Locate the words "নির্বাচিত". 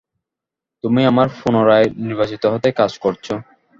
2.01-2.43